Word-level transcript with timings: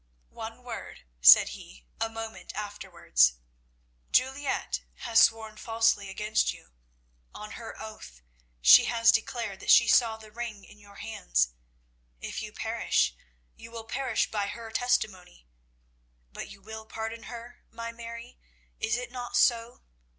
"One 0.31 0.63
word," 0.63 1.03
said 1.21 1.49
he, 1.49 1.85
a 1.99 2.09
moment 2.09 2.55
afterwards; 2.55 3.33
"Juliette 4.11 4.81
has 5.01 5.21
sworn 5.21 5.57
falsely 5.57 6.09
against 6.09 6.51
you. 6.55 6.71
On 7.35 7.51
her 7.51 7.79
oath 7.79 8.23
she 8.61 8.85
has 8.85 9.11
declared 9.11 9.59
that 9.59 9.69
she 9.69 9.87
saw 9.87 10.17
the 10.17 10.31
ring 10.31 10.65
in 10.65 10.79
your 10.79 10.95
hands. 10.95 11.53
If 12.19 12.41
you 12.41 12.51
perish, 12.51 13.13
you 13.55 13.69
will 13.69 13.83
perish 13.83 14.31
by 14.31 14.47
her 14.47 14.71
testimony. 14.71 15.45
But 16.33 16.49
you 16.49 16.63
will 16.63 16.87
pardon 16.87 17.25
her, 17.25 17.59
my 17.69 17.91
Mary 17.91 18.39
is 18.79 18.97
it 18.97 19.11
not 19.11 19.37
so? 19.37 19.83